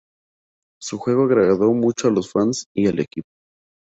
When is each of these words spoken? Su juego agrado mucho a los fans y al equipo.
Su 0.81 0.97
juego 0.97 1.25
agrado 1.25 1.71
mucho 1.73 2.07
a 2.07 2.11
los 2.11 2.31
fans 2.31 2.65
y 2.75 2.87
al 2.87 2.97
equipo. 2.99 3.29